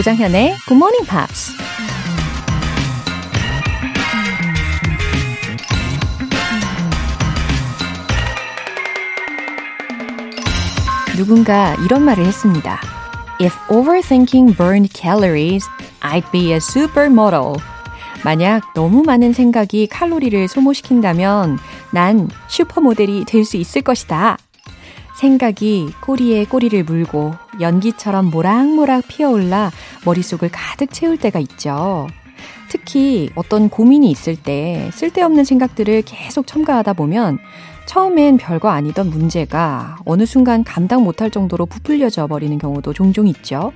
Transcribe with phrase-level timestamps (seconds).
[0.00, 1.52] 조장현의 Good Morning Pops.
[11.18, 12.80] 누군가 이런 말을 했습니다.
[13.42, 15.68] If overthinking burned calories,
[16.00, 17.56] I'd be a supermodel.
[18.24, 21.58] 만약 너무 많은 생각이 칼로리를 소모시킨다면
[21.92, 24.38] 난 슈퍼모델이 될 수 있을 것이다.
[25.16, 29.70] 생각이 꼬리에 꼬리를 물고 연기처럼 모락모락 피어올라
[30.04, 32.06] 머릿속을 가득 채울 때가 있죠.
[32.68, 37.38] 특히 어떤 고민이 있을 때 쓸데없는 생각들을 계속 첨가하다 보면
[37.86, 43.72] 처음엔 별거 아니던 문제가 어느 순간 감당 못할 정도로 부풀려져 버리는 경우도 종종 있죠.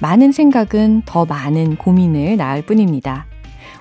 [0.00, 3.26] 많은 생각은 더 많은 고민을 낳을 뿐입니다.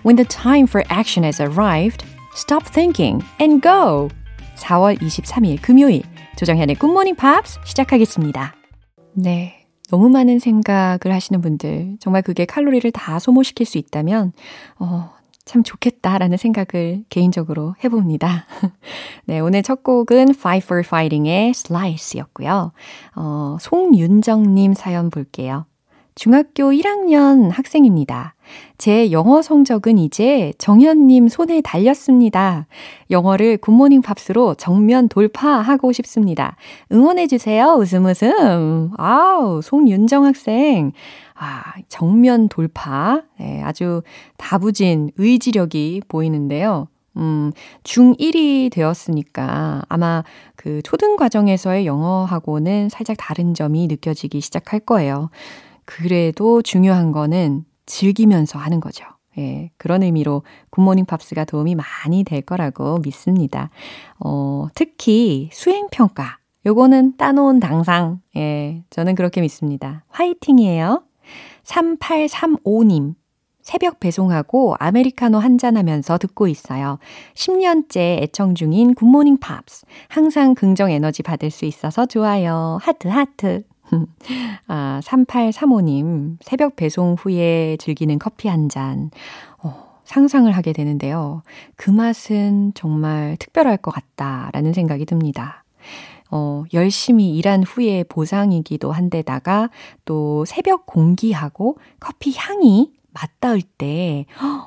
[0.03, 2.03] When the time for action has arrived,
[2.35, 4.09] stop thinking and go.
[4.55, 6.01] 4월 23일 금요일
[6.37, 8.56] 조정현의 굿모닝 팝스 시작하겠습니다.
[9.19, 9.65] 네.
[9.89, 14.31] 너무 많은 생각을 하시는 분들, 정말 그게 칼로리를 다 소모시킬 수 있다면,
[14.77, 15.09] 어,
[15.43, 18.45] 참 좋겠다라는 생각을 개인적으로 해봅니다.
[19.25, 22.73] 네, 오늘 첫 곡은 Fight for Fighting의 Slice였고요.
[23.15, 25.65] 어, 송윤정님 사연 볼게요.
[26.17, 28.33] 중학교 1학년 학생입니다.
[28.79, 32.65] 제 영어 성적은 이제 정현님 손에 달렸습니다.
[33.11, 36.55] 영어를 굿모닝 팝스로 정면 돌파하고 싶습니다.
[36.91, 37.75] 응원해주세요.
[37.75, 38.89] 웃음 웃음.
[38.97, 40.91] 아우, 송윤정 학생.
[41.35, 43.21] 아, 정면 돌파.
[43.39, 44.01] 네, 아주
[44.37, 46.87] 다부진 의지력이 보이는데요.
[47.17, 47.51] 음,
[47.83, 50.23] 중1이 되었으니까 아마
[50.55, 55.29] 그 초등 과정에서의 영어하고는 살짝 다른 점이 느껴지기 시작할 거예요.
[55.87, 59.05] 그래도 중요한 거는 즐기면서 하는 거죠.
[59.37, 63.69] 예, 그런 의미로 굿모닝 팝스가 도움이 많이 될 거라고 믿습니다.
[64.19, 66.39] 어, 특히 수행평가.
[66.65, 68.19] 요거는 따놓은 당상.
[68.35, 70.03] 예, 저는 그렇게 믿습니다.
[70.09, 71.03] 화이팅이에요.
[71.63, 73.15] 3835님.
[73.61, 76.99] 새벽 배송하고 아메리카노 한잔 하면서 듣고 있어요.
[77.33, 79.85] 10년째 애청 중인 굿모닝 팝스.
[80.09, 82.77] 항상 긍정 에너지 받을 수 있어서 좋아요.
[82.81, 83.63] 하트, 하트.
[84.67, 89.11] 아, 3835님, 새벽 배송 후에 즐기는 커피 한 잔.
[89.63, 91.41] 어, 상상을 하게 되는데요.
[91.75, 95.63] 그 맛은 정말 특별할 것 같다라는 생각이 듭니다.
[96.29, 99.69] 어, 열심히 일한 후에 보상이기도 한데다가
[100.05, 104.25] 또 새벽 공기하고 커피 향이 맞닿을 때,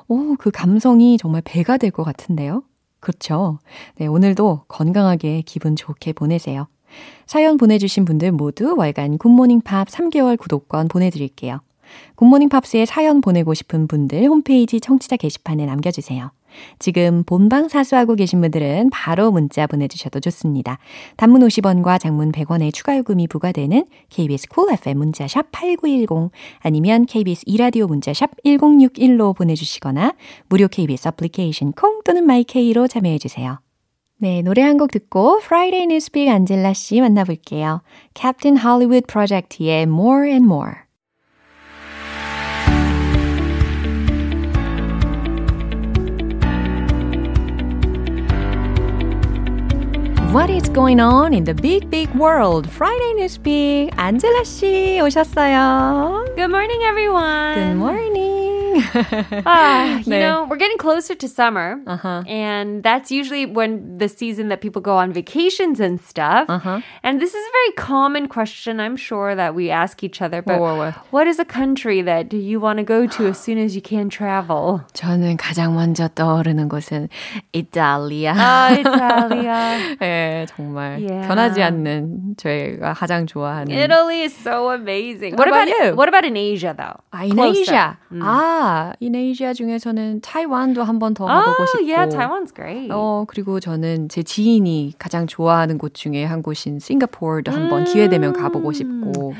[0.09, 2.63] 어, 그 감성이 정말 배가 될 것 같은데요.
[2.99, 3.59] 그렇죠.
[3.97, 6.67] 네, 오늘도 건강하게 기분 좋게 보내세요.
[7.25, 11.61] 사연 보내주신 분들 모두 월간 굿모닝 팝스 3개월 구독권 보내드릴게요.
[12.15, 16.31] 굿모닝 팝스에 사연 보내고 싶은 분들 홈페이지 청취자 게시판에 남겨주세요.
[16.79, 20.79] 지금 본방 사수하고 계신 분들은 바로 문자 보내주셔도 좋습니다.
[21.15, 27.05] 단문 50원과 장문 100원의 추가 요금이 부과되는 KBS 쿨 cool FM 문자 샵 8910 아니면
[27.05, 30.13] KBS 2라디오 문자 샵 1061로 보내주시거나
[30.49, 33.59] 무료 KBS 애플리케이션 콩 또는 My K로 참여해주세요.
[34.21, 37.81] 네, 노래 한 곡 듣고 Friday Newspeak 안젤라 씨 만나볼게요.
[38.13, 40.85] Captain Hollywood Project의 More and More.
[50.31, 52.69] What is going on in the big, big world?
[52.69, 56.25] Friday Newspeak 안젤라 씨 오셨어요.
[56.35, 57.55] Good morning, everyone.
[57.55, 58.40] Good morning.
[59.46, 61.80] ah, you know, we're getting closer to summer.
[61.86, 62.22] Uh-huh.
[62.26, 66.48] And that's usually when the season that people go on vacations and stuff.
[66.48, 66.80] Uh-huh.
[67.02, 70.42] And this is a very common question, I'm sure, that we ask each other.
[70.42, 70.94] But what, what?
[71.10, 74.08] what is a country that you want to go to as soon as you can
[74.08, 74.80] travel?
[74.94, 77.08] 저는 가장 먼저 떠오르는 곳은
[77.52, 78.34] 이탈리아.
[78.36, 79.96] 아, 이탈리아.
[79.98, 81.26] 네, 정말 yeah.
[81.26, 83.70] 변하지 않는 저희가 가장 좋아하는.
[83.76, 85.34] Italy is so amazing.
[85.36, 85.96] What, what about, about you?
[85.96, 87.00] What about in Asia, though?
[87.12, 87.60] 아, in Closer.
[87.60, 87.98] Asia.
[88.12, 88.22] 음.
[88.61, 91.87] 아, 이네이시아 중에서는 타이완도 한 번 더 가보고 oh, 싶고.
[91.89, 92.89] Yeah, Taiwan's great.
[92.91, 98.33] 어, 그리고 저는 제 지인이 가장 좋아하는 곳 중에 한 곳인 싱가포르도 한번 기회 되면
[98.33, 99.33] 가보고 싶고.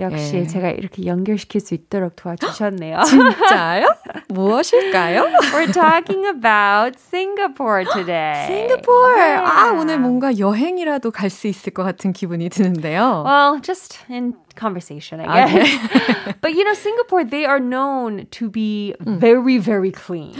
[0.00, 0.46] 역시 예.
[0.48, 2.98] 제가 이렇게 연결시킬 수 있도록 도와주셨네요.
[3.06, 3.86] 진짜요?
[4.28, 5.22] 무엇일까요?
[5.54, 8.44] We're talking about Singapore today.
[8.46, 9.14] Singapore.
[9.16, 9.44] Yeah.
[9.46, 13.22] 아, 오늘 뭔가 여행이라도 갈 수 있을 것 같은 기분이 드는데요.
[13.24, 15.54] Well, just in conversation, I guess.
[15.54, 16.34] Okay.
[16.40, 20.34] but you know, Singapore, they are known to be very, very clean.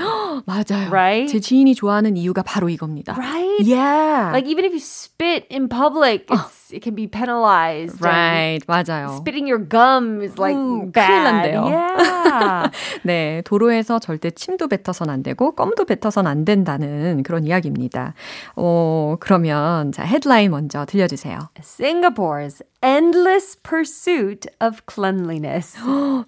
[0.47, 0.91] 맞아요.
[0.91, 1.29] Right?
[1.29, 3.17] 제 지인이 좋아하는 이유가 바로 이겁니다.
[3.17, 3.65] Right?
[3.65, 4.31] Yeah.
[4.33, 8.01] Like even if you spit in public, it's, it can be penalized.
[8.03, 8.61] Right.
[8.67, 9.17] 맞아요.
[9.19, 11.09] Spitting your gum is like 음, bad.
[11.09, 11.65] 큰일 난대요.
[11.65, 12.71] Yeah.
[13.03, 18.15] 네, 도로에 해서 절대 침도 뱉어선 안 되고 껌도 뱉어선 안 된다는 그런 이야기입니다.
[18.57, 21.39] 어, 그러면 자, 헤드라인 먼저 들려주세요.
[21.61, 24.04] Singapore's endless pursuit
[24.61, 25.77] of cleanliness.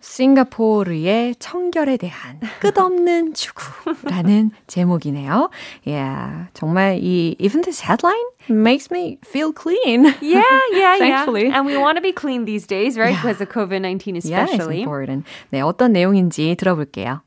[0.01, 5.51] 싱가포르의 청결에 대한 끝없는 추구라는 제목이네요.
[5.85, 10.05] Yeah, 정말 이 even this headline makes me feel clean.
[10.21, 10.43] Yeah,
[10.73, 11.47] yeah, Thankfully.
[11.49, 11.57] yeah.
[11.59, 13.11] And we want to be clean these days, right?
[13.13, 13.21] Yeah.
[13.23, 14.31] Because of COVID-19 especially.
[14.31, 15.27] Yeah, it's important.
[15.53, 17.23] 네, 어떤 내용인지 들어볼게요.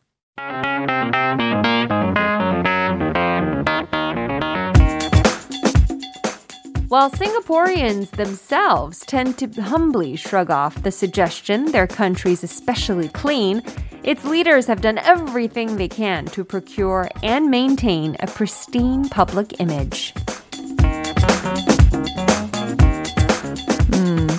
[6.90, 13.62] While Singaporeans themselves tend to humbly shrug off the suggestion their country's especially clean,
[14.02, 20.16] its leaders have done everything they can to procure and maintain a pristine public image.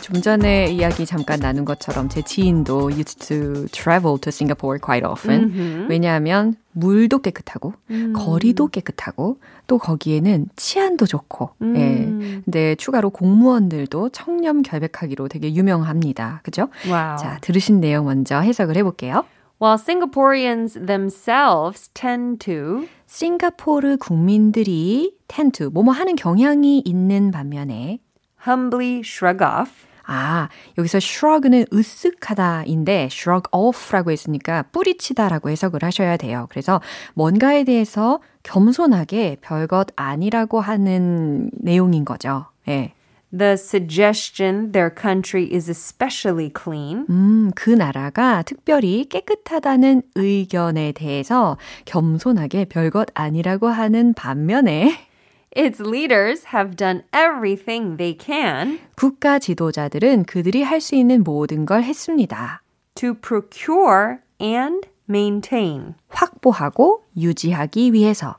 [0.00, 5.50] 좀 전에 이야기 잠깐 나눈 것처럼 제 지인도 used to travel to Singapore quite often.
[5.50, 5.88] Mm-hmm.
[5.90, 8.12] 왜냐하면 물도 깨끗하고 음.
[8.14, 11.76] 거리도 깨끗하고 또 거기에는 치안도 좋고 음.
[11.76, 12.42] 예.
[12.44, 16.40] 근데 추가로 공무원들도 청렴 결백하기로 되게 유명합니다.
[16.42, 16.68] 그죠?
[16.86, 17.16] Wow.
[17.18, 19.24] 자, 들으신 내용 먼저 해석을 해 볼게요.
[19.60, 27.98] While Singaporeans themselves tend to 싱가포르 국민들이 tend to 뭐뭐 하는 경향이 있는 반면에
[28.46, 36.48] humbly shrug off 아, 여기서 shrug는 으쓱하다인데 shrug off라고 했으니까 뿌리치다라고 해석을 하셔야 돼요.
[36.50, 36.80] 그래서
[37.14, 42.46] 뭔가에 대해서 겸손하게 별것 아니라고 하는 내용인 거죠.
[42.66, 42.92] 예.
[43.32, 47.06] The suggestion their country is especially clean.
[47.08, 55.09] 음, 그 나라가 특별히 깨끗하다는 의견에 대해서 겸손하게 별것 아니라고 하는 반면에
[55.56, 58.78] Its leaders have done everything they can.
[58.94, 62.62] 국가 지도자들은 그들이 할 수 있는 모든 걸 했습니다.
[62.94, 65.94] To procure and maintain.
[66.08, 68.36] 확보하고 유지하기 위해서.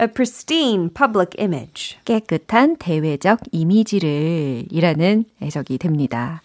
[0.00, 1.98] A pristine public image.
[2.06, 6.40] 깨끗한 대외적 이미지를 이라는 해석이 됩니다.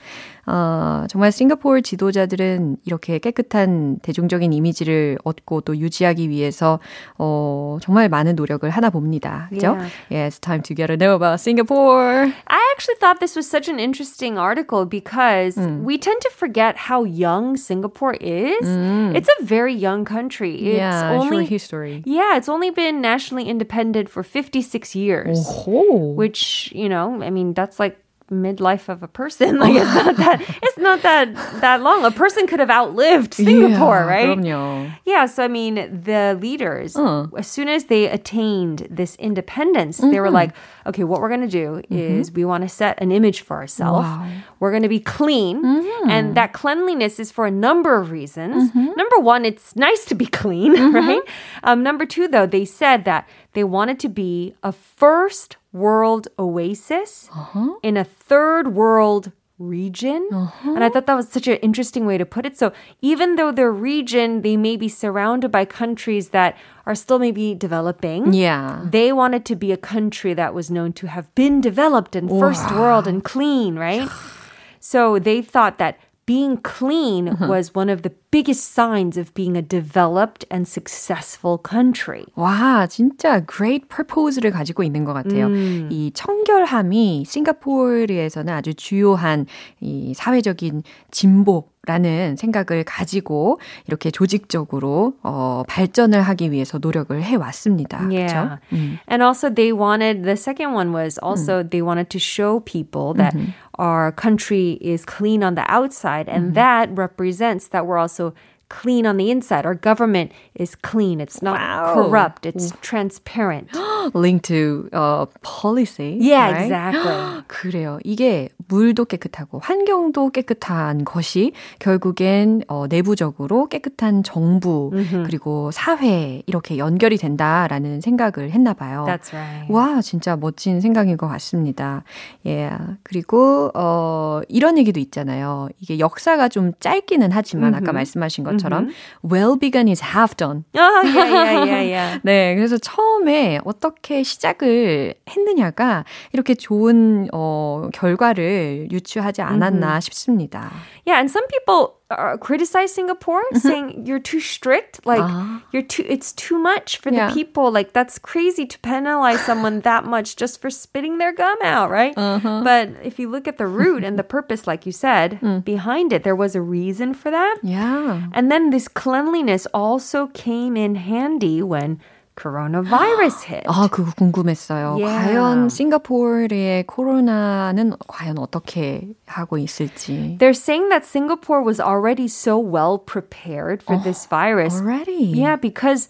[0.47, 6.81] 어, 정말 싱가포르 지도자들은 이렇게 깨끗한 대중적인 이미지를 얻고 또 유지하기 위해서
[7.17, 9.49] 어, 정말 많은 노력을 하나 봅니다.
[9.51, 9.75] 그죠?
[9.75, 9.91] Yeah.
[10.11, 12.33] yeah, it's time to get to know about Singapore.
[12.47, 15.83] I actually thought this was such an interesting article because mm.
[15.83, 18.67] we tend to forget how young Singapore is.
[18.67, 19.17] Mm.
[19.17, 20.55] It's a very young country.
[20.55, 22.03] It's yeah, only short history.
[22.05, 25.39] Yeah, it's only been nationally independent for 56 years.
[25.67, 26.13] Oh.
[26.15, 27.97] Which, you know, I mean, that's like
[28.31, 29.59] midlife of a person.
[29.59, 32.05] Like it's not that it's not that that long.
[32.05, 34.39] A person could have outlived Singapore, yeah, right?
[34.39, 34.93] 그럼요.
[35.05, 35.27] Yeah.
[35.27, 37.27] So I mean, the leaders, uh.
[37.37, 40.11] as soon as they attained this independence, mm-hmm.
[40.11, 40.35] they were mm-hmm.
[40.35, 40.51] like,
[40.87, 42.21] okay, what we're gonna do mm-hmm.
[42.21, 44.07] is we want to set an image for ourselves.
[44.09, 44.31] Wow.
[44.61, 46.11] We're gonna be clean, mm-hmm.
[46.11, 48.71] and that cleanliness is for a number of reasons.
[48.71, 48.93] Mm-hmm.
[48.97, 50.95] Number one, it's nice to be clean, mm-hmm.
[50.95, 51.23] right?
[51.63, 57.30] Um, number two, though, they said that they wanted to be a first world oasis
[57.32, 57.76] uh-huh.
[57.84, 60.28] in a third world region.
[60.32, 60.74] Uh-huh.
[60.74, 62.58] And I thought that was such an interesting way to put it.
[62.58, 62.72] So
[63.02, 68.34] even though their region, they may be surrounded by countries that are still maybe developing.
[68.34, 68.88] Yeah.
[68.90, 72.72] They wanted to be a country that was known to have been developed and first
[72.72, 74.10] world and clean, right?
[74.80, 76.00] so they thought that
[76.30, 77.48] being clean uh-huh.
[77.48, 82.24] was one of the biggest signs of being a developed and successful country.
[82.36, 85.48] 와, 진짜 great purpose를 가지고 있는 것 같아요.
[85.48, 85.90] 음.
[85.92, 89.48] 이 청결함이 싱가포르에서는 아주 주요한
[89.82, 97.98] 이 사회적인 진보 라는 생각을 가지고 이렇게 조직적으로 어, 발전을 하기 위해서 노력을 해 왔습니다.
[98.12, 98.32] Yeah.
[98.32, 98.60] 그렇죠?
[98.74, 99.00] 음.
[99.10, 101.70] And also they wanted the second one was also 음.
[101.72, 103.58] they wanted to show people that mm-hmm.
[103.80, 106.62] our country is clean on the outside and mm-hmm.
[106.62, 108.36] that represents that we're also
[108.70, 109.66] clean on the inside.
[109.66, 111.20] Our government is clean.
[111.20, 111.94] It's not wow.
[111.94, 112.46] corrupt.
[112.46, 113.70] It's transparent.
[114.14, 116.18] Linked to uh, policy.
[116.22, 116.64] Yeah, right?
[116.64, 117.44] exactly.
[117.48, 118.00] 그래요.
[118.06, 125.26] 이게 물도 깨끗하고 환경도 깨끗한 것이 결국엔 어, 내부적으로 깨끗한 정부 mm-hmm.
[125.26, 129.06] 그리고 사회 이렇게 연결이 된다라는 생각을 했나 봐요.
[129.08, 129.72] That's right.
[129.74, 132.04] 와, 진짜 멋진 생각인 것 같습니다.
[132.46, 132.70] 예.
[132.70, 132.98] Yeah.
[133.04, 135.70] 그리고 어, 이런 얘기도 있잖아요.
[135.80, 137.88] 이게 역사가 좀 짧기는 하지만 mm-hmm.
[137.88, 139.24] 아까 말씀하신 것 것처럼 mm-hmm.
[139.24, 140.64] well begun is half done.
[140.74, 142.20] 아, yeah, yeah, yeah, yeah.
[142.24, 150.02] 네, 그래서 처음에 어떻게 시작을 했느냐가 이렇게 좋은 어, 결과를 유추하지 않았나 mm-hmm.
[150.02, 150.72] 싶습니다.
[151.06, 153.58] Yeah, and some people uh, criticize Singapore, mm-hmm.
[153.60, 155.60] saying you're too strict, like uh-huh.
[155.72, 157.28] you're too, it's too much for yeah.
[157.28, 157.72] the people.
[157.72, 162.14] Like that's crazy to penalize someone that much just for spitting their gum out, right?
[162.18, 162.62] Uh-huh.
[162.64, 165.64] But if you look at the root and the purpose, like you said, mm.
[165.64, 167.58] behind it, there was a reason for that.
[167.62, 168.28] Yeah.
[168.34, 172.00] And then this cleanliness also came in handy when
[172.39, 173.65] coronavirus hit.
[173.67, 174.99] 아, 그거 궁금했어요.
[174.99, 175.33] Yeah.
[175.33, 180.37] 과연 싱가포르의 코로나는 과연 어떻게 하고 있을지.
[180.39, 184.75] They're saying that Singapore was already so well prepared for oh, this virus.
[184.75, 185.31] Already?
[185.35, 186.09] Yeah, because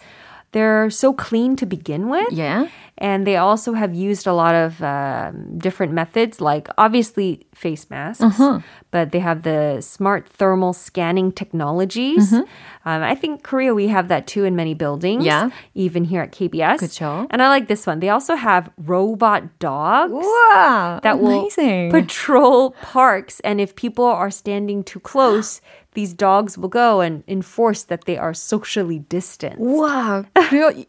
[0.53, 2.33] they're so clean to begin with.
[2.33, 2.69] Yeah.
[3.00, 8.22] And they also have used a lot of um, different methods, like obviously face masks,
[8.22, 8.60] uh-huh.
[8.92, 12.32] but they have the smart thermal scanning technologies.
[12.32, 12.44] Mm-hmm.
[12.86, 15.50] Um, I think Korea, we have that too in many buildings, yeah.
[15.76, 16.80] even here at KBS.
[16.80, 17.28] 그쵸.
[17.30, 18.00] And I like this one.
[18.00, 21.92] They also have robot dogs wow, that amazing.
[21.92, 23.40] will patrol parks.
[23.42, 25.62] And if people are standing too close,
[25.94, 29.60] these dogs will go and enforce that they are socially distant.
[29.60, 30.26] Wow.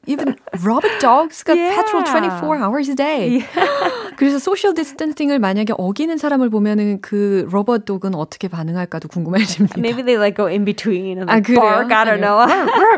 [0.07, 1.83] even robot dogs got yeah.
[1.83, 3.46] patrol 24 hours a day.
[3.56, 4.14] Yeah.
[4.16, 9.80] 그래서 social distancing을 만약에 어기는 사람을 보면은 그 로봇 독은 어떻게 반응할까도 궁금해집니다.
[9.80, 11.92] Maybe they like go in between and like 아, bark.
[11.92, 12.46] I don't know.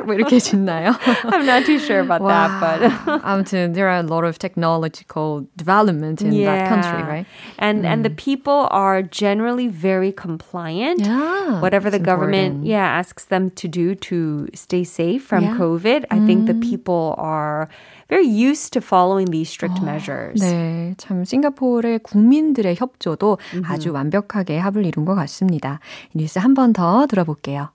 [0.06, 0.94] 뭐 이렇게 짖나요?
[1.26, 2.30] I'm not too sure about wow.
[2.30, 6.54] that, but 아무튼 there are a lot of technological development in yeah.
[6.54, 7.26] that country, right?
[7.58, 7.88] And mm.
[7.88, 11.06] and the people are generally very compliant.
[11.06, 15.58] Yeah, Whatever the government, yeah, asks them to do to stay safe from yeah.
[15.58, 16.06] COVID.
[16.12, 16.26] I mm.
[16.28, 17.70] think the people are
[18.13, 20.39] very used to following these strict 어, measures.
[20.43, 23.65] 네, 참 싱가포르의 국민들의 협조도 mm-hmm.
[23.65, 25.81] 아주 완벽하게 합을 이룬 것 같습니다.
[26.13, 27.71] 이 뉴스 한 번 더 들어볼게요.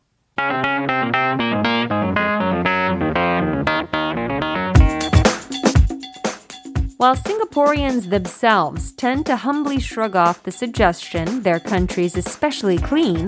[6.98, 13.27] While Singaporeans themselves tend to humbly shrug off the suggestion their country is especially clean,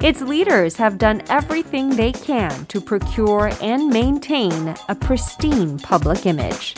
[0.00, 6.76] its leaders have done everything they can to procure and maintain a pristine public image.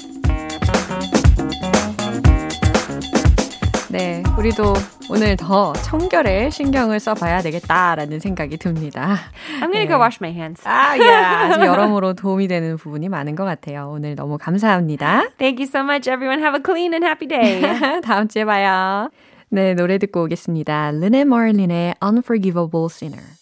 [3.92, 4.72] 네, 우리도
[5.10, 9.18] 오늘 더 청결에 신경을 써봐야 되겠다라는 생각이 듭니다.
[9.60, 9.86] I'm gonna 네.
[9.86, 10.66] go wash my hands.
[10.66, 11.10] 아, 예.
[11.12, 13.90] 아주 여러모로 도움이 되는 부분이 많은 것 같아요.
[13.92, 15.28] 오늘 너무 감사합니다.
[15.36, 16.40] Thank you so much, everyone.
[16.42, 18.00] Have a clean and happy day.
[18.00, 19.10] 다음 주에 봐요.
[19.50, 20.92] 네, 노래 듣고 오겠습니다.
[20.92, 23.41] 르네 머린의 Unforgivable Sinner.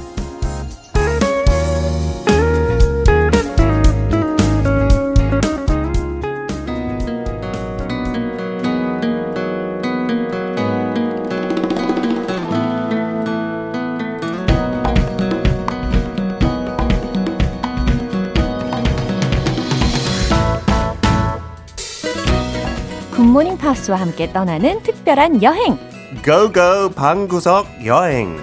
[23.31, 25.77] 굿모닝 팝스와 함께 떠나는 특별한 여행.
[26.21, 28.37] Go go 방구석 여행.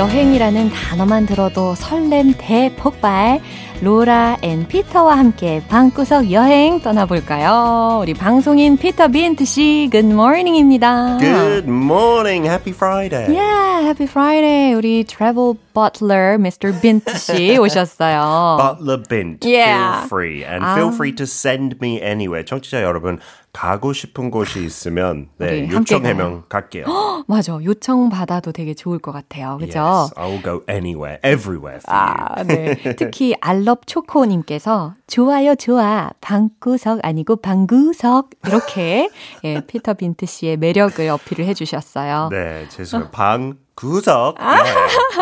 [0.00, 3.38] 여행이라는 단어만 들어도 설렘 대폭발.
[3.82, 8.00] 로라 and 피터와 함께 방구석 여행 떠나볼까요?
[8.00, 11.18] 우리 방송인 피터 빈트 씨, good morning입니다.
[11.18, 13.28] Good morning, happy Friday.
[13.34, 14.74] Yeah, happy Friday.
[14.74, 16.80] 우리 travel butler, Mr.
[16.80, 18.56] 빈트 씨 오셨어요.
[18.58, 20.00] Butler Bint, yeah.
[20.00, 20.44] feel free.
[20.44, 20.74] And 아.
[20.76, 22.44] feel free to send me anywhere.
[22.44, 23.18] 청취자 여러분,
[23.52, 26.84] 가고 싶은 곳이 있으면 네, 요청하면 갈게요.
[27.26, 27.58] 맞아.
[27.62, 29.58] 요청 받아도 되게 좋을 것 같아요.
[29.58, 29.80] 그죠?
[29.80, 32.42] Yes, I'll go anywhere, everywhere for 아.
[32.44, 32.76] 네.
[32.96, 36.10] 특히 알럽 초코 님께서 좋아요, 좋아.
[36.20, 39.10] 방구석 아니고 방구석 이렇게
[39.44, 42.28] 예, 피터 빈트 씨의 매력을 어필을 해 주셨어요.
[42.30, 43.10] 네, 죄송해요.
[43.10, 44.34] 방 구석.
[44.38, 44.62] 아,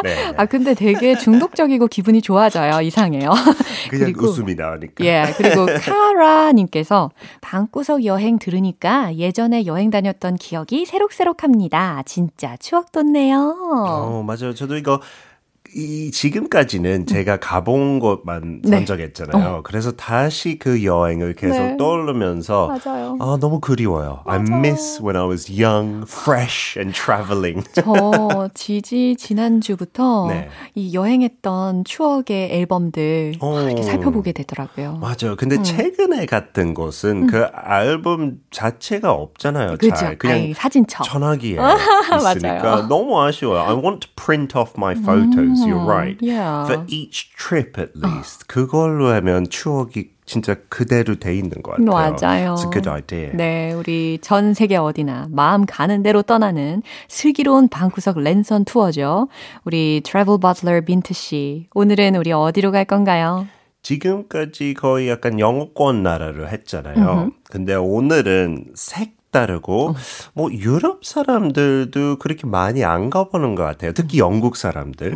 [0.02, 0.14] 네.
[0.14, 0.32] 네.
[0.36, 2.80] 아 근데 되게 중독적이고 기분이 좋아져요.
[2.80, 3.30] 이상해요.
[3.88, 5.04] 그냥 그리고, 웃음이 나오니까.
[5.04, 12.02] 예, 그리고 카라님께서 방구석 여행 들으니까 예전에 여행 다녔던 기억이 새록새록합니다.
[12.04, 13.56] 진짜 추억 돋네요.
[13.60, 14.52] 어, 맞아요.
[14.52, 15.00] 저도 이거
[15.74, 18.70] 이 지금까지는 제가 가본 곳만 네.
[18.78, 19.56] 선정했잖아요.
[19.56, 19.62] 어.
[19.62, 21.76] 그래서 다시 그 여행을 계속 네.
[21.76, 23.16] 떠오르면서 맞아요.
[23.20, 24.22] 아 너무 그리워요.
[24.24, 24.40] 맞아요.
[24.40, 27.62] I miss when I was young, fresh and traveling.
[27.74, 30.48] 저 지지 지난주부터 네.
[30.74, 33.60] 이 여행했던 추억의 앨범들 어.
[33.62, 34.98] 이렇게 살펴보게 되더라고요.
[35.00, 35.36] 맞아요.
[35.36, 35.62] 근데 음.
[35.62, 37.26] 최근에 갔던 곳은 음.
[37.26, 39.76] 그 앨범 자체가 없잖아요.
[39.78, 39.94] 그죠?
[39.94, 40.16] 잘.
[40.18, 41.04] 그냥 아이, 사진첩.
[41.04, 41.58] 전화기에
[42.16, 43.60] 있으니까 너무 아쉬워요.
[43.60, 45.57] I want to print off my photos.
[45.66, 46.18] You're right.
[46.20, 46.66] Yeah.
[46.66, 48.46] For each trip at least.
[48.46, 51.90] 그걸로 하면 추억이 진짜 그대로 돼 있는 것 같아요.
[51.90, 52.54] 맞아요.
[52.54, 53.30] It's a good idea.
[53.34, 59.28] 네, 우리 전 세계 어디나 마음 가는 대로 떠나는 슬기로운 방구석 랜선 투어죠.
[59.64, 63.46] 우리 트래블 버틀러 빈트 씨, 오늘은 우리 어디로 갈 건가요?
[63.82, 67.30] 지금까지 거의 약간 영어권 나라를 했잖아요.
[67.44, 69.94] 근데 오늘은 색 다르고 어.
[70.34, 73.92] 뭐 유럽 사람들도 그렇게 많이 안 가보는 것 같아요.
[73.92, 75.14] 특히 영국 사람들,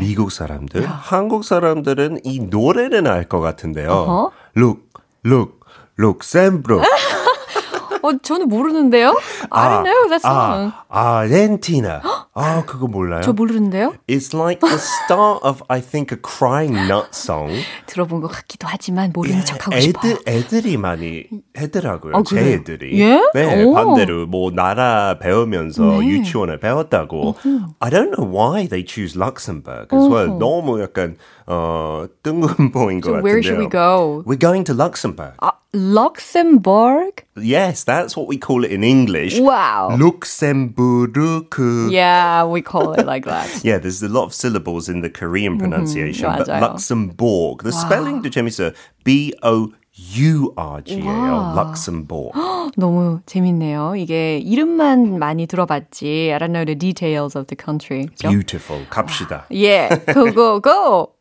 [0.00, 0.84] 미국 사람들.
[0.86, 4.30] 한국 사람들은 이 노래는 알 것 같은데요.
[4.56, 4.80] Look,
[5.24, 5.60] look,
[5.96, 6.82] 룩셈부르크.
[8.02, 9.16] 어, 저는 모르는데요.
[9.50, 10.72] I don't know that song.
[10.88, 12.02] 아, 아르헨티나.
[12.34, 13.20] 아, 그거 몰라요?
[13.22, 13.94] 저 모르는데요.
[14.08, 17.62] It's like the start of I think a crying nut song.
[17.86, 20.16] 들어본 것 같기도 하지만 모르는 예, 척하고 싶어요.
[20.26, 21.24] 애들이 많이
[21.56, 22.16] 하더라고요.
[22.16, 23.00] 아, 제 애들이.
[23.00, 23.20] 예?
[23.34, 23.74] 네, 오.
[23.74, 26.06] 반대로 뭐 나라 배우면서 네.
[26.06, 27.28] 유치원을 배웠다고.
[27.28, 27.60] 어후.
[27.80, 30.38] I don't know why they choose Luxembourg as well.
[30.38, 31.16] 너무 약간
[31.47, 33.23] 어, 뜬금포인 것 so 같은데요.
[33.23, 34.23] Where should we go?
[34.25, 35.33] We're going to Luxembourg.
[35.41, 37.23] 아, Luxembourg?
[37.35, 39.39] Yes, that's what we call it in English.
[39.39, 39.95] Wow.
[39.99, 41.17] Luxembourg.
[41.89, 43.63] Yeah, we call it like that.
[43.63, 47.63] yeah, there's a lot of syllables in the Korean pronunciation, mm-hmm, but Luxembourg.
[47.63, 47.83] The wow.
[47.83, 48.73] spelling도 재밌어요.
[49.03, 51.53] B O U-R-G예요.
[51.55, 52.31] Luxembourg.
[52.77, 53.95] 너무 재밌네요.
[53.95, 56.31] 이게 이름만 많이 들어봤지.
[56.31, 58.07] I don't know the details of the country.
[58.19, 58.85] Beautiful.
[58.91, 59.45] 갑시다.
[59.49, 59.97] Yeah.
[60.13, 61.13] Go, go, go.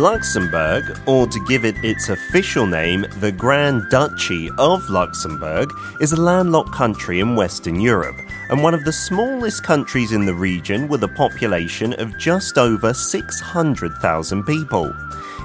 [0.00, 5.68] Luxembourg, or to give it its official name, the Grand Duchy of Luxembourg,
[6.00, 8.16] is a landlocked country in Western Europe
[8.50, 12.92] and one of the smallest countries in the region with a population of just over
[12.94, 14.94] 600,000 people.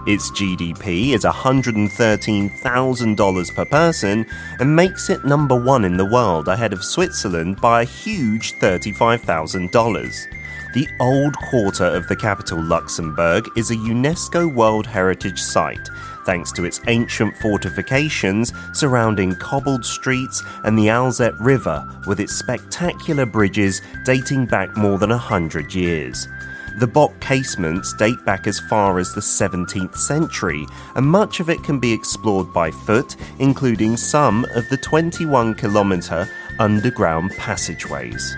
[0.07, 4.25] Its GDP is $113,000 per person
[4.59, 10.40] and makes it number one in the world ahead of Switzerland by a huge $35,000.
[10.73, 15.89] The old quarter of the capital Luxembourg is a UNESCO World Heritage Site,
[16.25, 23.25] thanks to its ancient fortifications surrounding cobbled streets and the Alzette River with its spectacular
[23.25, 26.29] bridges dating back more than a hundred years.
[26.79, 31.61] The Bock casements date back as far as the 17th century, and much of it
[31.63, 38.37] can be explored by foot, including some of the 21 kilometre underground passageways.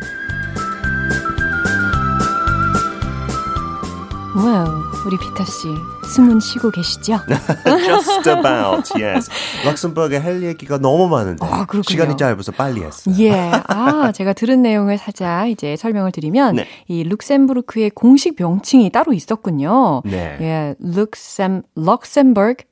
[4.35, 4.65] 와우,
[5.05, 5.67] 우리 피터 씨
[6.05, 7.19] 숨은 쉬고 계시죠?
[7.85, 9.29] Just about, yes.
[9.63, 13.15] 럭셈버그에 할 얘기가 너무 많은데 아, 시간이 짧아서 빨리 했어요.
[13.19, 13.31] 예,
[13.67, 16.67] 아 제가 들은 내용을 살짝 이제 설명을 드리면 네.
[16.87, 20.01] 이 룩셈부르크의 공식 명칭이 따로 있었군요.
[20.05, 20.37] 네.
[20.41, 22.63] 예, 룩셈 럭셈버그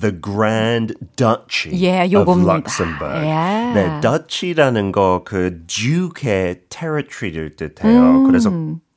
[0.00, 3.20] The Grand Duchy 예, of Luxembourg.
[3.26, 3.72] 예.
[3.74, 8.00] 네, Duchy라는 거 그 duke의 territory를 뜻해요.
[8.00, 8.26] 음.
[8.26, 8.50] 그래서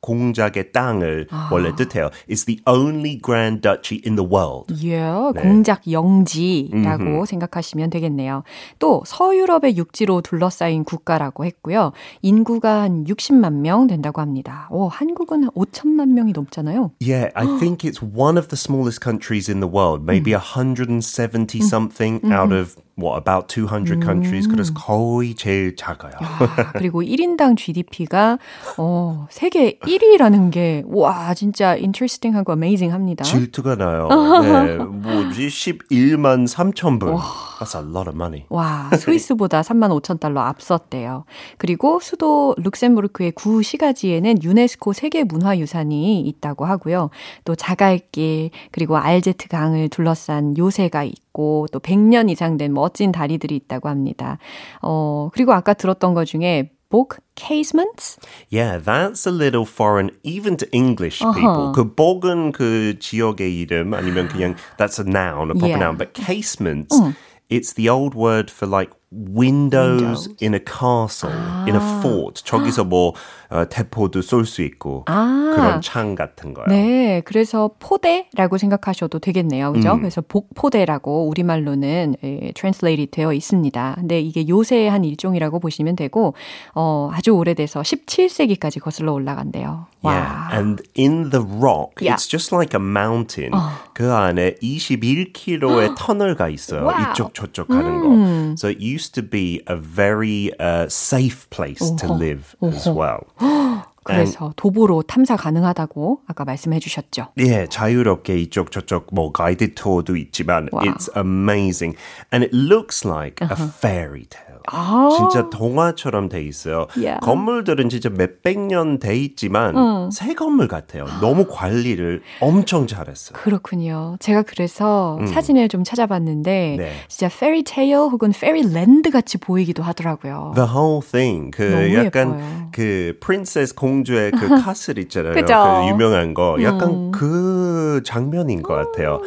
[0.04, 1.48] 공작의 땅을 아.
[1.50, 2.10] 원래 뜻해요.
[2.28, 4.68] It's the only grand duchy in the world.
[4.68, 5.40] Yeah, 네.
[5.40, 7.26] 공작 영지라고 음흠.
[7.26, 8.42] 생각하시면 되겠네요.
[8.78, 11.92] 또 서유럽의 육지로 둘러싸인 국가라고 했고요.
[12.20, 14.68] 인구가 한 60만 명 된다고 합니다.
[14.70, 16.92] 오, 한국은 5천만 명이 넘잖아요.
[17.00, 20.04] Yeah, I think it's one of the smallest countries in the world.
[20.04, 20.40] Maybe 음.
[20.40, 22.32] 170 something 음.
[22.32, 24.48] out of what about 200 countries.
[24.48, 26.12] 그래서 거의 제일 작아요.
[26.12, 28.38] 야, 그리고 1인당 GDP가
[28.78, 33.24] 어, 세계 1위라는 게 와, 진짜 interesting하고 amazing합니다.
[33.24, 34.08] 질투가 나요.
[34.42, 34.76] 네.
[34.76, 37.14] 뭐지 11만 3천 불.
[37.64, 38.44] That's a lot of money.
[38.50, 41.24] 와, 스위스보다 3만 5천 달러 앞섰대요.
[41.58, 47.10] 그리고 수도 룩셈부르크의 구 시가지에는 유네스코 세계 문화유산이 있다고 하고요.
[47.44, 53.88] 또 자갈길 그리고 알제트 강을 둘러싼 요새가 있고 또 100년 이상 된 멋진 다리들이 있다고
[53.88, 54.38] 합니다.
[54.82, 58.18] 어, 그리고 아까 들었던 것 중에 book casements?
[58.50, 61.34] Yeah, that's a little foreign even to English uh-huh.
[61.34, 61.72] people.
[61.74, 65.82] 그 복은 그 지역의 이름 아니면 그냥 that's a noun, a proper yeah.
[65.82, 67.16] noun, but casements, mm.
[67.48, 70.28] It's the old word for like windows, windows.
[70.42, 71.64] in a castle, 아.
[71.66, 72.42] in a fort.
[72.44, 73.14] 저기서 뭐
[73.50, 75.52] 어, 대포도 쏠 수 있고 아.
[75.54, 76.66] 그런 창 같은 거요.
[76.68, 79.92] 네, 그래서 포대라고 생각하셔도 되겠네요, 그죠?
[79.92, 79.98] 음.
[80.00, 83.94] 그래서 복포대라고 우리말로는 예, translate 되어 있습니다.
[83.98, 86.34] 근데 이게 요새 한 일종이라고 보시면 되고
[86.74, 89.86] 어, 아주 오래돼서 17세기까지 거슬러 올라간대요.
[90.02, 92.14] Yeah, and in the rock, yeah.
[92.14, 93.54] it's just like a mountain.
[93.54, 93.70] 어.
[93.94, 96.82] 그 안에 21km의 터널가 있어요.
[96.84, 97.12] Wow.
[97.12, 98.02] 이쪽 저쪽 가는 음.
[98.02, 98.54] 거.
[98.58, 102.14] So it used to be a very uh, safe place to uh-huh.
[102.14, 102.94] live as uh-huh.
[102.94, 103.84] well.
[104.04, 107.28] 그래서 도보로 탐사 가능하다고 아까 말씀해 주셨죠.
[107.38, 110.86] 예, 자유롭게 이쪽 저쪽 뭐 가이드 투어도 있지만 wow.
[110.86, 111.96] it's amazing
[112.32, 113.64] and it looks like uh-huh.
[113.64, 114.60] a fairy tale.
[114.66, 116.86] 아~ 진짜 동화처럼 돼 있어요.
[116.96, 117.20] Yeah.
[117.20, 120.10] 건물들은 진짜 몇백 년 돼 있지만 음.
[120.10, 121.04] 새 건물 같아요.
[121.20, 123.34] 너무 관리를 엄청 잘했어요.
[123.38, 124.16] 그렇군요.
[124.20, 125.26] 제가 그래서 음.
[125.26, 126.92] 사진을 좀 찾아봤는데 네.
[127.08, 130.52] 진짜 fairy tale 혹은 fairy land 같이 보이기도 하더라고요.
[130.54, 132.68] The whole thing 그 약간 예뻐요.
[132.72, 135.34] 그 프린세스 공 주의 그 카슬 있잖아요.
[135.34, 137.12] 그 유명한 거 약간 음.
[137.12, 139.20] 그 장면인 것 같아요.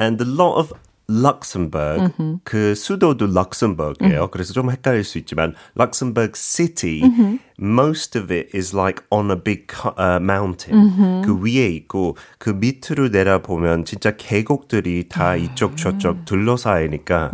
[0.00, 0.72] And a lot of
[1.06, 2.40] 럭셈버그 mm-hmm.
[2.44, 3.98] 그 수도도 럭셈버그예요.
[4.00, 4.30] Mm-hmm.
[4.30, 7.38] 그래서 좀 헷갈릴 수 있지만 럭셈버그 city mm-hmm.
[7.60, 9.66] most of it is like on a big
[9.98, 11.22] uh, mountain.
[11.22, 17.30] 그 위에 있고 그 밑으로 내려보면 진짜 계곡들이 다 이쪽 저쪽 둘러싸이니까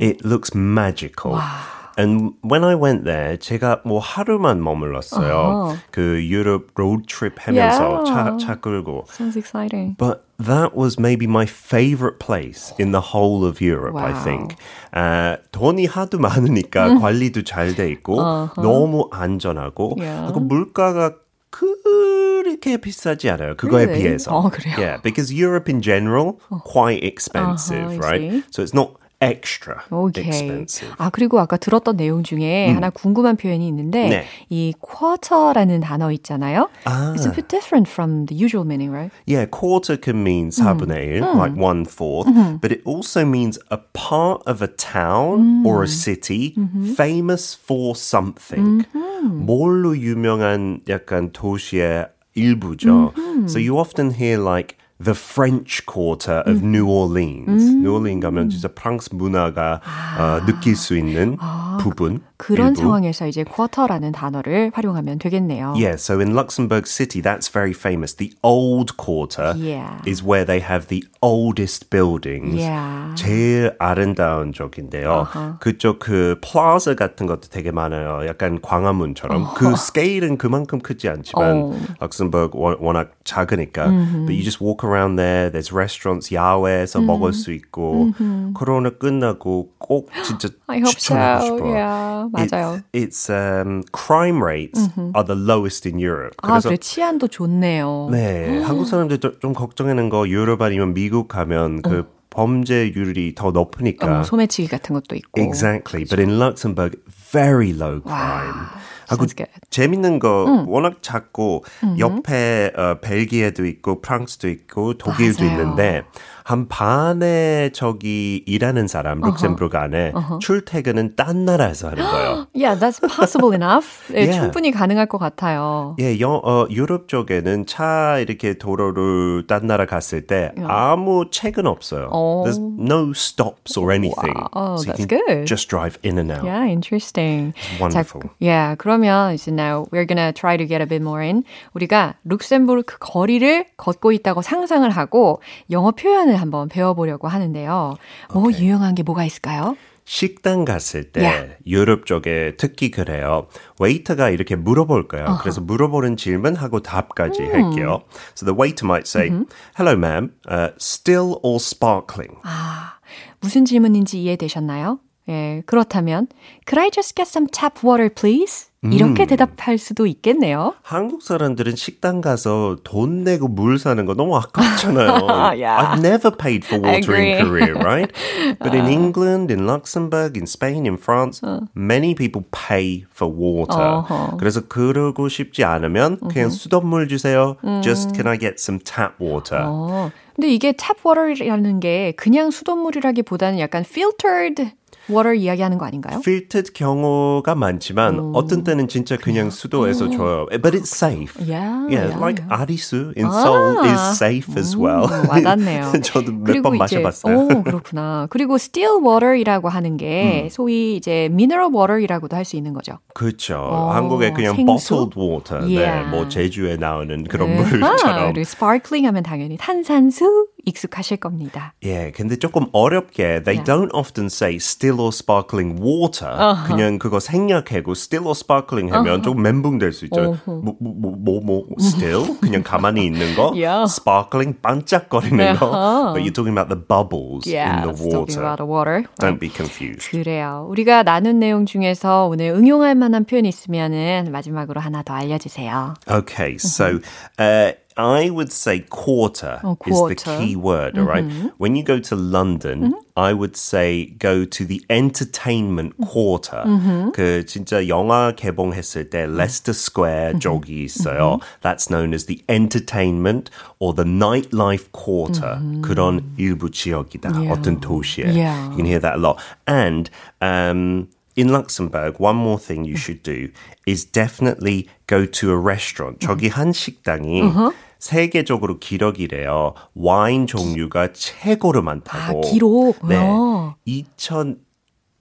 [0.00, 1.34] it looks magical.
[1.34, 1.77] Wow.
[1.97, 5.29] And when I went there, 제가 뭐 하루만 머물렀어요.
[5.29, 5.77] Uh-huh.
[5.91, 8.09] 그 유럽 로드 트립 하면서 yeah.
[8.09, 9.05] 차, 차 끌고.
[9.11, 9.95] Sounds exciting.
[9.99, 14.05] But that was maybe my favorite place in the whole of Europe, wow.
[14.09, 14.55] I think.
[14.91, 18.55] 아, 돈이 하도 많으니까 관리도 잘 돼 있고 uh-huh.
[18.57, 20.25] 너무 안전하고 yeah.
[20.25, 21.13] 그리고 물가가
[21.51, 23.55] 그렇게 비싸지 않아요.
[23.55, 24.01] 그거에 really?
[24.01, 24.31] 비해서.
[24.31, 24.75] 어, 그래요?
[24.79, 28.43] Yeah, because Europe in general quite expensive, uh-huh, right?
[28.49, 30.27] So it's not extra okay.
[30.27, 30.93] expensive.
[30.97, 32.75] 아 그리고 아까 들었던 내용 중에 음.
[32.75, 34.23] 하나 궁금한 표현이 있는데 네.
[34.49, 36.69] 이 quarter라는 단어 있잖아요.
[36.85, 37.13] 아.
[37.15, 39.11] It's a bit different from the usual meaning, right?
[39.25, 41.37] Yeah, quarter can mean 4분의 1, 음.
[41.37, 42.57] like one fourth, mm-hmm.
[42.57, 45.65] but it also means a part of a town mm.
[45.65, 46.93] or a city mm-hmm.
[46.93, 48.83] famous for something.
[48.83, 49.45] Mm-hmm.
[49.45, 53.13] 뭘로 유명한 약간 도시의 일부죠.
[53.47, 56.74] So you often hear like the French quarter of 음.
[56.74, 57.70] New Orleans.
[57.70, 57.80] 음.
[57.82, 60.40] New Orleans 가면 진짜 프랑스 문화가 아.
[60.42, 62.20] 어, 느낄 수 있는 아, 부분.
[62.36, 62.82] 그런 일부.
[62.82, 65.74] 상황에서 이제 quarter라는 단어를 활용하면 되겠네요.
[65.74, 68.14] Yeah, so in Luxembourg City, that's very famous.
[68.14, 69.98] The old quarter yeah.
[70.06, 72.54] is where they have the oldest buildings.
[72.54, 73.14] Yeah.
[73.16, 75.26] 제일 아름다운 쪽인데요.
[75.26, 75.58] Uh-huh.
[75.58, 78.24] 그쪽 그 플라자 같은 것도 되게 많아요.
[78.28, 79.42] 약간 광화문처럼.
[79.42, 79.54] Uh-huh.
[79.58, 81.94] 그 스케일은 그만큼 크지 않지만 uh-huh.
[81.98, 83.86] 럭셈버그 워낙 작으니까.
[83.86, 84.26] Uh-huh.
[84.26, 85.50] But you just walk around there.
[85.50, 87.06] There's restaurants 야외에서 uh-huh.
[87.06, 88.14] 먹을 수 있고.
[88.16, 88.52] Uh-huh.
[88.54, 91.56] 코로나 끝나고 꼭 진짜 추천하고 so.
[91.56, 91.74] 싶어요.
[91.74, 92.28] Yeah.
[92.32, 92.82] 맞아요.
[92.92, 95.12] It's, it's um, crime rates mm-hmm.
[95.14, 96.34] are the lowest in Europe.
[96.42, 98.08] 아, 그래 치안도 좋네요.
[98.10, 102.18] 네, 한국 사람들 좀 걱정하는 거 유럽 아니면 미국 가면 그 어.
[102.30, 104.20] 범죄율이 더 높으니까.
[104.20, 105.40] 어, 소매치기 같은 것도 있고.
[105.40, 106.04] Exactly.
[106.04, 108.54] But in Luxembourg, very low crime.
[108.54, 108.87] Wow.
[109.08, 109.26] 하고
[109.70, 110.68] 재밌는 거 음.
[110.68, 111.64] 워낙 작고.
[111.98, 115.52] 옆에 어, 벨기에도 있고 프랑스도 있고 독일도 맞아요.
[115.60, 116.02] 있는데
[116.48, 120.38] 한 반에 저기 일하는 사람 룩셈부르크 안에 uh-huh.
[120.40, 122.46] 출퇴근은 딴 나라에서 하는 거예요.
[122.54, 124.08] yeah, that's possible enough.
[124.08, 124.40] 네, yeah.
[124.40, 125.94] 충분히 가능할 것 같아요.
[126.00, 130.72] 예, 여, 어, 유럽 쪽에는 차 이렇게 도로를 딴 나라 갔을 때 yeah.
[130.72, 132.08] 아무 책은 없어요.
[132.12, 132.44] Oh.
[132.44, 134.32] There's no stops or anything.
[134.32, 134.48] Wow.
[134.54, 135.44] Oh, so that's good.
[135.44, 136.46] Just drive in and out.
[136.46, 137.52] Yeah, interesting.
[137.58, 138.22] It's wonderful.
[138.22, 141.44] 자, yeah, 그러면 이제 now we're gonna try to get a bit more in.
[141.74, 147.96] 우리가 룩셈부르크 거리를 걷고 있다고 상상을 하고 영어 표현을 한번 배워보려고 하는데요.
[148.32, 148.64] 뭐 okay.
[148.64, 149.76] 유용한 게 뭐가 있을까요?
[150.08, 151.56] 식당 갔을 때 yeah.
[151.66, 153.46] 유럽 쪽에 특히 그래요.
[153.78, 155.26] 웨이터가 이렇게 물어볼 거예요.
[155.26, 155.42] Uh-huh.
[155.42, 157.52] 그래서 물어보는 질문하고 답까지 음.
[157.52, 158.02] 할게요.
[158.34, 159.44] So the waiter might say, mm-hmm.
[159.76, 160.32] "Hello, ma'am.
[160.48, 162.96] Uh, still or sparkling?" 아,
[163.40, 164.98] 무슨 질문인지 이해되셨나요?
[165.28, 166.28] 예, 그렇다면
[166.66, 168.67] Could I just get some tap water, please?
[168.82, 169.26] 이렇게 음.
[169.26, 170.74] 대답할 수도 있겠네요.
[170.82, 175.26] 한국 사람들은 식당 가서 돈 내고 물 사는 거 너무 아깝잖아요.
[175.58, 175.82] yeah.
[175.82, 178.12] I've never paid for water in Korea, right?
[178.60, 181.66] But in England, in Luxembourg, in Spain, in France, uh.
[181.74, 184.06] many people pay for water.
[184.06, 184.36] Uh-huh.
[184.38, 186.32] 그래서 그러고 싶지 않으면 uh-huh.
[186.32, 187.56] 그냥 수돗물 주세요.
[187.64, 187.82] 음.
[187.82, 189.64] Just can I get some tap water?
[189.66, 190.12] 어.
[190.36, 194.70] 근데 이게 tap water이라는 게 그냥 수돗물이라기보다는 약간 filtered
[195.10, 196.18] water 이야기하는 거 아닌가요?
[196.20, 198.32] filtered 경우가 많지만 오.
[198.34, 200.10] 어떤 때는 진짜 그냥 수도에서 오.
[200.10, 200.46] 줘요.
[200.62, 201.34] But it's safe.
[201.40, 202.48] Yeah, yeah, yeah like yeah.
[202.62, 203.86] 아리수 in Seoul 아.
[203.86, 205.06] is safe as well.
[205.08, 205.92] 음, 와닿네요.
[206.02, 207.36] 저도 몇 번 마셔봤어요.
[207.36, 208.26] 오, 그렇구나.
[208.30, 210.48] 그리고 still water이라고 하는 게 음.
[210.50, 212.98] 소위 이제 mineral water이라고도 할 수 있는 거죠.
[213.14, 213.56] 그렇죠.
[213.58, 214.64] 어, 한국에 그냥 생수?
[215.10, 215.60] bottled water.
[215.68, 216.04] Yeah.
[216.04, 217.56] 네, 뭐 제주에 나오는 그런 네.
[217.62, 218.32] 물처럼.
[218.32, 221.72] 그리고 sparkling 하면 당연히 탄산수 익숙하실 겁니다.
[221.82, 223.64] 예, yeah, 근데 조금 어렵게 they yeah.
[223.64, 226.28] don't often say still or sparkling water.
[226.28, 226.68] Uh-huh.
[226.68, 229.24] 그냥 그거 생략하고 still or sparkling 하면 uh-huh.
[229.24, 230.36] 좀 멘붕될 수 있죠.
[230.44, 230.94] 뭐뭐뭐 uh-huh.
[231.00, 233.88] 뭐, 뭐, 뭐, still 그냥 가만히 있는 거, yeah.
[233.88, 235.58] sparkling 반짝거리는 uh-huh.
[235.58, 236.12] 거.
[236.12, 238.40] But you're talking about the bubbles yeah, in the water.
[238.40, 239.04] about the water.
[239.18, 240.10] Don't be confused.
[240.10, 240.66] 그래요.
[240.68, 245.94] 우리가 나눈 내용 중에서 오늘 응용할 만한 표현이 있으면은 마지막으로 하나 더 알려주세요.
[246.08, 247.00] Okay, so.
[247.38, 250.13] Uh, I would say quarter, oh, quarter.
[250.13, 251.23] is the key word, all right?
[251.23, 251.49] mm-hmm.
[251.57, 252.99] When you go to London, mm-hmm.
[253.15, 256.63] I would say go to the entertainment quarter.
[256.65, 257.11] Mm-hmm.
[257.11, 261.39] 그 진짜 영화 개봉했을 때 Leicester Square 쪽이 있어요.
[261.61, 265.59] That's known as the entertainment or the nightlife quarter.
[265.83, 267.29] 그런 일부 지역이다.
[267.29, 267.53] Yeah.
[267.53, 268.33] 어떤 도시에.
[268.33, 268.69] Yeah.
[268.71, 269.37] You can hear that a lot.
[269.67, 270.09] And
[270.41, 273.49] um, in Luxembourg, one more thing you should do
[273.85, 276.19] is definitely go to a restaurant.
[276.19, 277.71] 저기 한 식당이 uh-huh.
[277.98, 279.74] 세계적으로 기록이래요.
[279.94, 282.38] 와인 종류가 최고로 많다고.
[282.38, 283.06] 아, 기록.
[283.06, 283.16] 네.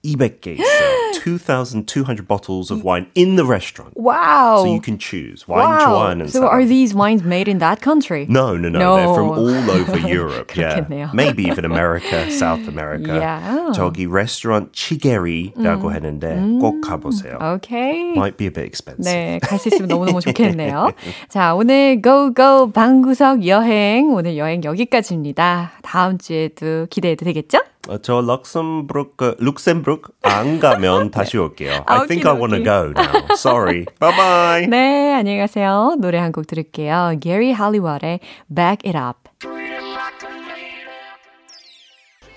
[0.05, 0.93] 2,200개 있어요.
[1.23, 3.93] 2,200 bottles of wine in the restaurant.
[3.97, 4.65] Wow.
[4.65, 5.79] So you can choose wine wow.
[5.87, 8.27] 좋아하는 So are these wines made in that country?
[8.29, 8.81] No, no, no.
[8.81, 8.97] no.
[8.97, 10.57] They're from all over Europe.
[10.57, 11.11] yeah.
[11.15, 13.15] Maybe even America, South America.
[13.15, 13.71] Yeah.
[13.73, 15.95] 저기 레스토랑 치게리라고 음.
[15.95, 16.59] 했는데 음.
[16.59, 17.39] 꼭 가보세요.
[17.41, 18.15] Okay.
[18.17, 19.05] Might be a bit expensive.
[19.05, 20.91] 네, 갈 수 있으면 너무너무 좋겠네요.
[21.29, 25.71] 자, 오늘 Go Go 방구석 여행 오늘 여행 여기까지입니다.
[25.83, 27.61] 다음 주에도 기대해도 되겠죠?
[28.03, 29.86] 저 럭셈부르크, 룩셈부르크
[30.24, 31.84] 안 가면 다시 올게요.
[31.88, 33.26] I think I want to go now.
[33.36, 33.86] Sorry.
[34.00, 34.68] Bye bye.
[34.68, 35.96] 네, 안녕히 가세요.
[36.00, 37.18] 노래 한 곡 들을게요.
[37.22, 38.20] Geri Halliwell의
[38.54, 39.18] Bag It Up.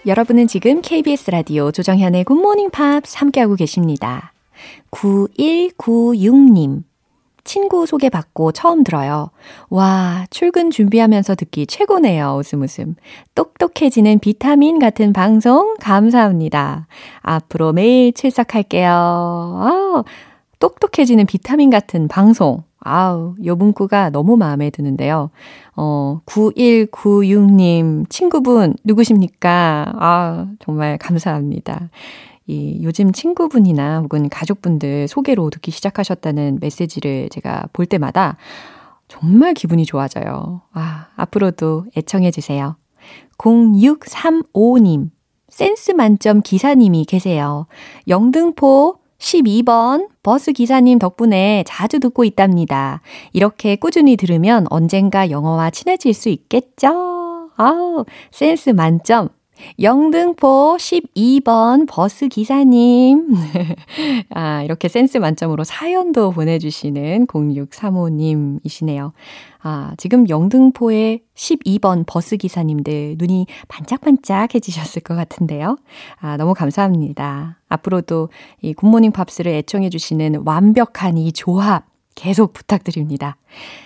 [0.07, 4.33] 여러분은 지금 KBS 라디오 조정현의 굿모닝 팝스 함께하고 계십니다.
[4.93, 6.85] 9196님.
[7.51, 9.31] 친구 소개받고 처음 들어요.
[9.71, 12.37] 와, 출근 준비하면서 듣기 최고네요.
[12.39, 12.95] 웃음 웃음.
[13.35, 16.87] 똑똑해지는 비타민 같은 방송 감사합니다.
[17.23, 18.93] 앞으로 매일 출석할게요.
[18.93, 20.05] 아우,
[20.61, 22.63] 똑똑해지는 비타민 같은 방송.
[22.79, 25.31] 아우, 요 문구가 너무 마음에 드는데요.
[25.75, 29.93] 어, 9196님, 친구분 누구십니까?
[29.99, 31.91] 아, 정말 감사합니다.
[32.51, 38.37] 이 요즘 친구분이나 혹은 가족분들 소개로 듣기 시작하셨다는 메시지를 제가 볼 때마다
[39.07, 40.63] 정말 기분이 좋아져요.
[40.73, 42.77] 아, 앞으로도 애청해 주세요.
[43.39, 45.11] 0635님,
[45.49, 47.67] 센스 만점 기사님이 계세요.
[48.09, 53.01] 영등포 12번 버스 기사님 덕분에 자주 듣고 있답니다.
[53.33, 57.51] 이렇게 꾸준히 들으면 언젠가 영어와 친해질 수 있겠죠?
[57.57, 59.29] 아우, 센스 만점.
[59.81, 63.29] 영등포 12번 버스 기사님.
[64.31, 69.13] 아, 이렇게 센스 만점으로 사연도 보내주시는 0635님이시네요.
[69.63, 75.77] 아, 지금 영등포의 12번 버스 기사님들 눈이 반짝반짝 해지셨을 것 같은데요.
[76.21, 77.59] 아, 너무 감사합니다.
[77.69, 78.31] 앞으로도
[78.63, 81.90] 이 굿모닝 팝스를 애청해주시는 완벽한 이 조합
[82.21, 83.39] 계속 부탁드립니다.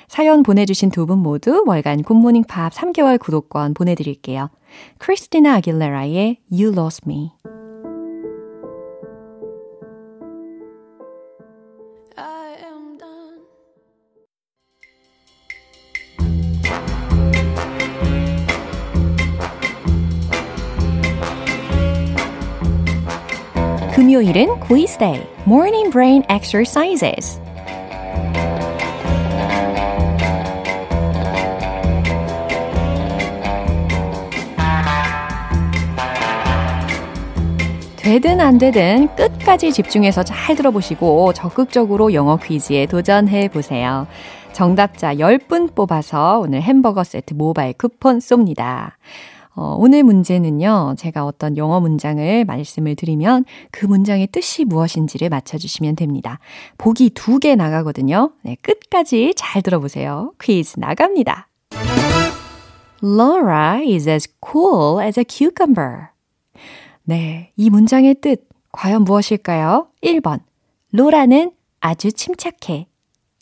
[0.09, 4.51] 사연 보내주신 두 분 모두 월간 굿모닝 팝 3개월 구독권 보내드릴게요.
[4.99, 7.31] 크리스티나 아길레라의 You Lost Me.
[23.95, 27.44] 금요일은 quiz day, morning brain exercises.
[38.05, 44.07] 되든 안 되든 끝까지 집중해서 잘 들어보시고 적극적으로 영어 퀴즈에 도전해 보세요.
[44.53, 48.91] 정답자 10분 뽑아서 오늘 햄버거 세트 모바일 쿠폰 쏩니다.
[49.57, 56.39] 어, 오늘 문제는요, 제가 어떤 영어 문장을 말씀을 드리면 그 문장의 뜻이 무엇인지를 맞춰주시면 됩니다.
[56.77, 58.33] 보기 두 개 나가거든요.
[58.43, 60.33] 네, 끝까지 잘 들어보세요.
[60.43, 61.49] 퀴즈 나갑니다.
[63.03, 66.14] Laura is as cool as a cucumber.
[67.05, 69.89] 네, 이 문장의 뜻 과연 무엇일까요?
[70.03, 70.41] 1번.
[70.93, 72.87] 로라는 아주 침착해.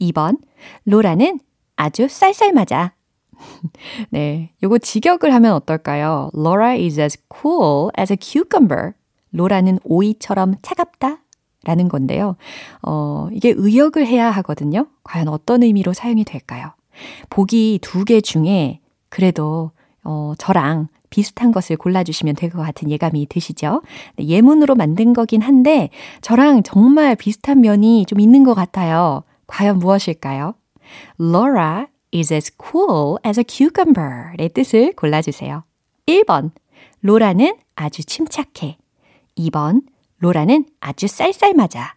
[0.01, 0.39] 2번.
[0.85, 1.41] 로라는
[1.77, 2.95] 아주 쌀쌀 맞아.
[4.11, 6.31] 네, 요거 직역을 하면 어떨까요?
[6.37, 8.93] Laura is as cool as a cucumber.
[9.33, 11.19] 로라는 오이처럼 차갑다.
[11.65, 12.35] 라는 건데요.
[12.83, 14.89] 어, 이게 의역을 해야 하거든요.
[15.05, 16.73] 과연 어떤 의미로 사용이 될까요?
[17.31, 19.71] 보기 두 개 중에 그래도
[20.03, 23.83] 어, 저랑 비슷한 것을 골라주시면 될 것 같은 예감이 드시죠?
[24.17, 25.91] 네, 예문으로 만든 거긴 한데
[26.23, 29.23] 저랑 정말 비슷한 면이 좀 있는 것 같아요.
[29.47, 30.55] 과연 무엇일까요?
[31.21, 35.65] Laura is as cool as a cucumber의 뜻을 골라주세요.
[36.07, 36.51] 1번,
[37.03, 38.77] 로라는 아주 침착해.
[39.39, 39.83] 2번,
[40.19, 41.95] 로라는 아주 쌀쌀맞아.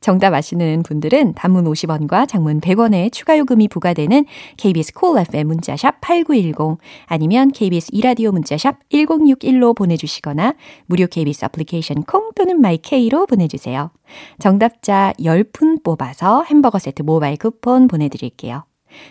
[0.00, 4.24] 정답 아시는 분들은 단문 50원과 장문 100원의 추가 요금이 부과되는
[4.56, 10.54] KBS 콜 cool FM 문자샵 8910 아니면 KBS 이라디오 문자샵 1061로 보내주시거나
[10.86, 13.90] 무료 KBS 애플리케이션 콩 또는 마이케이로 보내주세요.
[14.38, 18.64] 정답자 10분 뽑아서 햄버거 세트 모바일 쿠폰 보내드릴게요.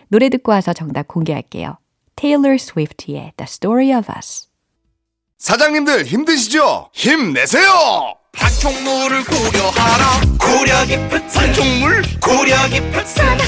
[0.07, 1.77] 노래 듣고 와서 정답 공개할게요.
[2.15, 4.47] Taylor Swift의 The Story of Us
[5.37, 6.89] 사장님들 힘드시죠?
[6.93, 8.15] 힘내세요!
[8.35, 10.21] 한총물을 고려하라.
[10.39, 12.03] 고려 깊은 한총물.
[12.21, 13.45] 고려 깊은 싸다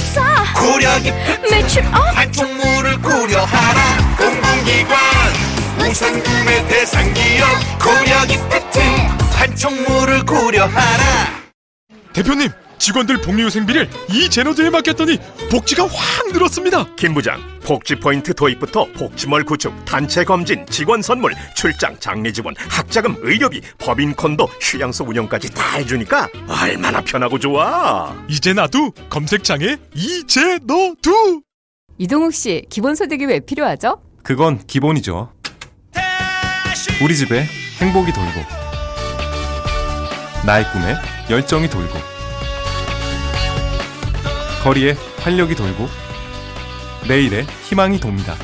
[0.54, 4.15] 고려 깊은 매출 업 한총물을 고려하라.
[4.17, 4.97] 공공기관.
[5.80, 7.47] 우상금의 대상 기업.
[7.80, 8.47] 고려 깊은
[9.36, 11.04] 한총물을 고려하라.
[12.13, 15.18] 대표님 직원들 복리후 생비를 이 제너드에 맡겼더니
[15.50, 16.96] 복지가 확 늘었습니다.
[16.96, 23.16] 김 부장, 복지 포인트 도입부터 복지몰 구축, 단체 검진, 직원 선물, 출장, 장례 지원, 학자금,
[23.22, 28.16] 의료비, 법인 콘도, 휴양소 운영까지 다 해주니까 얼마나 편하고 좋아.
[28.28, 31.42] 이제 나도 검색창에 이제 너두.
[31.98, 34.02] 이동욱 씨, 기본소득이 왜 필요하죠?
[34.24, 35.34] 그건 기본이죠.
[37.02, 37.46] 우리 집에
[37.80, 38.32] 행복이 돌고
[40.46, 40.96] 나의 꿈에
[41.30, 42.16] 열정이 돌고
[44.67, 45.88] 거리에 활력이 돌고
[47.08, 48.36] 내일에 희망이 돕니다.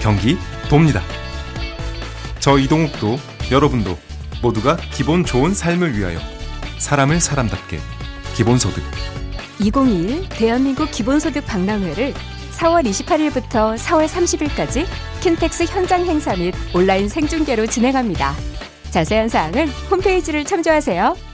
[0.00, 0.38] 경기
[0.70, 1.02] 돕니다.
[2.40, 3.18] 저 이동욱도
[3.50, 3.98] 여러분도
[4.40, 6.18] 모두가 기본 좋은 삶을 위하여
[6.78, 7.78] 사람을 사람답게
[8.34, 8.82] 기본소득
[9.58, 12.14] 2021 대한민국 기본소득 박람회를
[12.52, 14.86] 4월 28일부터 4월 30일까지
[15.20, 18.34] 킨텍스 현장 행사 및 온라인 생중계로 진행합니다.
[18.90, 21.31] 자세한 사항은 홈페이지를 참조하세요.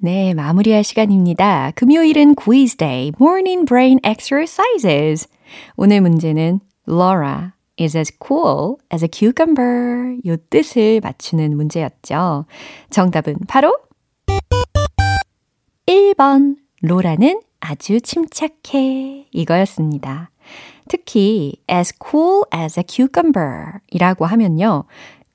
[0.00, 1.72] 네, 마무리할 시간입니다.
[1.74, 5.26] 금요일은 quiz day, morning brain exercises.
[5.76, 10.16] 오늘 문제는 Laura is as cool as a cucumber.
[10.24, 12.46] 요 뜻을 맞추는 문제였죠.
[12.90, 13.76] 정답은 바로
[15.86, 16.58] 1번.
[16.80, 19.26] 로라는 아주 침착해.
[19.32, 20.30] 이거였습니다.
[20.86, 24.84] 특히 as cool as a cucumber 이라고 하면요.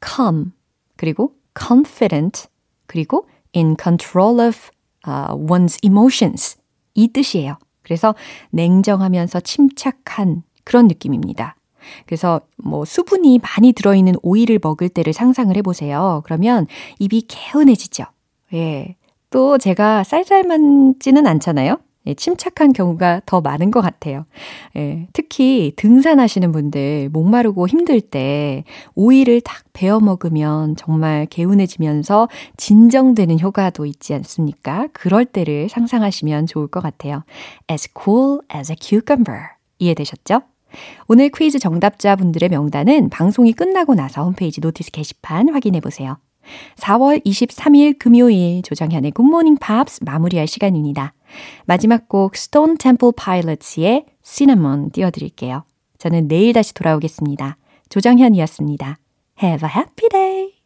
[0.02, 0.54] calm,
[0.96, 2.48] 그리고 confident,
[2.88, 4.72] 그리고 in control of
[5.08, 6.58] uh, one's emotions.
[6.94, 7.58] 이 뜻이에요.
[7.82, 8.16] 그래서
[8.52, 11.56] 냉정하면서 침착한 그런 느낌입니다.
[12.06, 16.22] 그래서 뭐 수분이 많이 들어있는 오이를 먹을 때를 상상을 해보세요.
[16.26, 16.68] 그러면
[17.00, 18.06] 입이 개운해지죠.
[18.54, 18.96] 예.
[19.30, 21.78] 또 제가 쌀쌀맞지는 않잖아요.
[22.06, 24.26] 예, 침착한 경우가 더 많은 것 같아요.
[24.76, 28.64] 예, 특히 등산하시는 분들 목마르고 힘들 때
[28.96, 34.88] 오이를 딱 베어 먹으면 정말 개운해지면서 진정되는 효과도 있지 않습니까?
[34.94, 37.24] 그럴 때를 상상하시면 좋을 것 같아요.
[37.72, 39.42] As cool as a cucumber.
[39.80, 40.42] 이해되셨죠?
[41.08, 46.18] 오늘 퀴즈 정답자 분들의 명단은 방송이 끝나고 나서 홈페이지 notice 게시판 확인해 보세요.
[46.78, 51.14] 4월 23일 금요일 조정현의 굿모닝 팝스 마무리할 시간입니다.
[51.66, 55.64] 마지막 곡 Stone Temple Pilots의 Cinnamon 띄워드릴게요.
[55.98, 57.58] 저는 내일 다시 돌아오겠습니다.
[57.90, 58.98] 조정현이었습니다.
[59.42, 60.63] Have a happy day!